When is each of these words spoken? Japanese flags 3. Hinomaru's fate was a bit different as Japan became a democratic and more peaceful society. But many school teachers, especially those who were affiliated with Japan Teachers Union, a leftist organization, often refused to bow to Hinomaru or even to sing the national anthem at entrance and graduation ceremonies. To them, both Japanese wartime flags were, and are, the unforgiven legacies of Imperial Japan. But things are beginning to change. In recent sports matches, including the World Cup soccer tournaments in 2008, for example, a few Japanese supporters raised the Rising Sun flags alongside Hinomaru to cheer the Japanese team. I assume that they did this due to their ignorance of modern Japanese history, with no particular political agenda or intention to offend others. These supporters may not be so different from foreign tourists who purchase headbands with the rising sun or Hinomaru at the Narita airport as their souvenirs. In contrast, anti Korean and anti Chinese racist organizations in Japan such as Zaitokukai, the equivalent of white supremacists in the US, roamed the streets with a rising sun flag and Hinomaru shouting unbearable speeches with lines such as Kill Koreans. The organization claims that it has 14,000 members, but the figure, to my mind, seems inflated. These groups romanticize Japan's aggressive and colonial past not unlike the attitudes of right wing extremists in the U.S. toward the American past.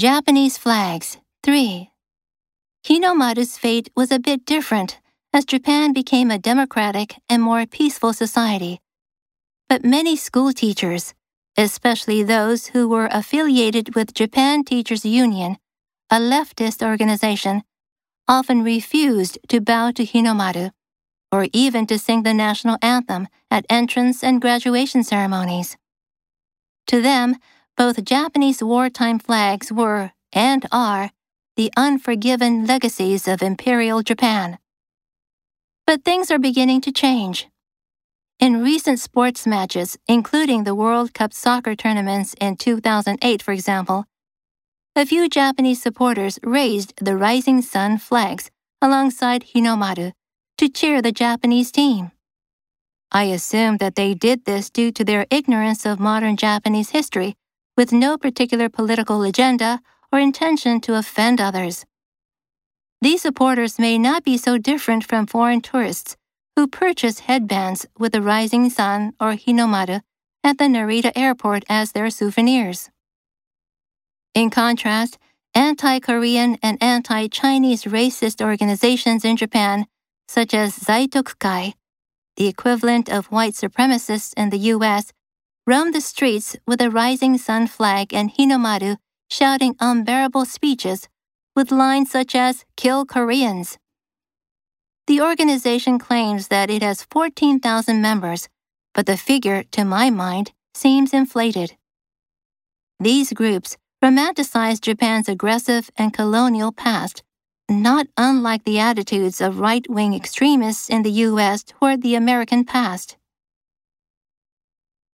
Japanese 0.00 0.56
flags 0.56 1.18
3. 1.42 1.90
Hinomaru's 2.86 3.58
fate 3.58 3.90
was 3.94 4.10
a 4.10 4.18
bit 4.18 4.46
different 4.46 4.98
as 5.34 5.44
Japan 5.44 5.92
became 5.92 6.30
a 6.30 6.38
democratic 6.38 7.16
and 7.28 7.42
more 7.42 7.66
peaceful 7.66 8.14
society. 8.14 8.80
But 9.68 9.84
many 9.84 10.16
school 10.16 10.54
teachers, 10.54 11.12
especially 11.58 12.22
those 12.22 12.68
who 12.68 12.88
were 12.88 13.10
affiliated 13.12 13.94
with 13.94 14.14
Japan 14.14 14.64
Teachers 14.64 15.04
Union, 15.04 15.58
a 16.08 16.16
leftist 16.18 16.82
organization, 16.82 17.62
often 18.26 18.64
refused 18.64 19.38
to 19.48 19.60
bow 19.60 19.90
to 19.90 20.06
Hinomaru 20.06 20.70
or 21.30 21.46
even 21.52 21.86
to 21.88 21.98
sing 21.98 22.22
the 22.22 22.32
national 22.32 22.78
anthem 22.80 23.28
at 23.50 23.66
entrance 23.68 24.24
and 24.24 24.40
graduation 24.40 25.04
ceremonies. 25.04 25.76
To 26.86 27.02
them, 27.02 27.36
both 27.80 28.04
Japanese 28.04 28.62
wartime 28.62 29.18
flags 29.18 29.72
were, 29.72 30.12
and 30.34 30.66
are, 30.70 31.10
the 31.56 31.72
unforgiven 31.78 32.66
legacies 32.66 33.26
of 33.26 33.40
Imperial 33.40 34.02
Japan. 34.02 34.58
But 35.86 36.04
things 36.04 36.30
are 36.30 36.38
beginning 36.38 36.82
to 36.82 36.92
change. 36.92 37.48
In 38.38 38.62
recent 38.62 39.00
sports 39.00 39.46
matches, 39.46 39.96
including 40.06 40.64
the 40.64 40.74
World 40.74 41.14
Cup 41.14 41.32
soccer 41.32 41.74
tournaments 41.74 42.34
in 42.38 42.56
2008, 42.56 43.40
for 43.40 43.52
example, 43.52 44.04
a 44.94 45.06
few 45.06 45.26
Japanese 45.30 45.80
supporters 45.80 46.38
raised 46.42 46.92
the 47.02 47.16
Rising 47.16 47.62
Sun 47.62 47.96
flags 47.96 48.50
alongside 48.82 49.54
Hinomaru 49.54 50.12
to 50.58 50.68
cheer 50.68 51.00
the 51.00 51.12
Japanese 51.12 51.72
team. 51.72 52.10
I 53.10 53.24
assume 53.24 53.78
that 53.78 53.94
they 53.94 54.12
did 54.12 54.44
this 54.44 54.68
due 54.68 54.92
to 54.92 55.02
their 55.02 55.24
ignorance 55.30 55.86
of 55.86 55.98
modern 55.98 56.36
Japanese 56.36 56.90
history, 56.90 57.36
with 57.80 57.92
no 57.94 58.18
particular 58.18 58.68
political 58.68 59.22
agenda 59.22 59.80
or 60.12 60.18
intention 60.20 60.82
to 60.82 60.96
offend 60.96 61.40
others. 61.40 61.86
These 63.00 63.22
supporters 63.22 63.78
may 63.78 63.96
not 63.96 64.22
be 64.22 64.36
so 64.36 64.58
different 64.58 65.02
from 65.02 65.26
foreign 65.26 65.62
tourists 65.62 66.14
who 66.54 66.66
purchase 66.66 67.20
headbands 67.20 67.86
with 67.98 68.12
the 68.12 68.20
rising 68.20 68.68
sun 68.68 69.14
or 69.18 69.32
Hinomaru 69.32 70.02
at 70.44 70.58
the 70.58 70.64
Narita 70.64 71.10
airport 71.16 71.64
as 71.70 71.92
their 71.92 72.10
souvenirs. 72.10 72.90
In 74.34 74.50
contrast, 74.50 75.16
anti 75.54 76.00
Korean 76.00 76.58
and 76.62 76.76
anti 76.82 77.28
Chinese 77.28 77.84
racist 77.84 78.44
organizations 78.44 79.24
in 79.24 79.38
Japan 79.38 79.86
such 80.28 80.52
as 80.52 80.78
Zaitokukai, 80.78 81.72
the 82.36 82.46
equivalent 82.46 83.08
of 83.08 83.32
white 83.32 83.54
supremacists 83.54 84.34
in 84.36 84.50
the 84.50 84.64
US, 84.74 85.14
roamed 85.70 85.94
the 85.94 86.00
streets 86.00 86.56
with 86.66 86.80
a 86.82 86.90
rising 86.90 87.38
sun 87.38 87.64
flag 87.68 88.12
and 88.12 88.32
Hinomaru 88.34 88.96
shouting 89.30 89.76
unbearable 89.78 90.44
speeches 90.44 91.08
with 91.54 91.70
lines 91.70 92.10
such 92.10 92.34
as 92.34 92.64
Kill 92.76 93.06
Koreans. 93.06 93.78
The 95.06 95.20
organization 95.20 95.96
claims 96.00 96.48
that 96.48 96.70
it 96.70 96.82
has 96.82 97.06
14,000 97.12 98.02
members, 98.02 98.48
but 98.94 99.06
the 99.06 99.16
figure, 99.16 99.62
to 99.70 99.84
my 99.84 100.10
mind, 100.10 100.50
seems 100.74 101.14
inflated. 101.14 101.76
These 102.98 103.32
groups 103.32 103.76
romanticize 104.02 104.80
Japan's 104.80 105.28
aggressive 105.28 105.88
and 105.96 106.12
colonial 106.12 106.72
past 106.72 107.22
not 107.68 108.08
unlike 108.16 108.64
the 108.64 108.80
attitudes 108.80 109.40
of 109.40 109.60
right 109.60 109.88
wing 109.88 110.12
extremists 110.12 110.90
in 110.90 111.02
the 111.04 111.16
U.S. 111.28 111.62
toward 111.62 112.02
the 112.02 112.16
American 112.16 112.64
past. 112.64 113.16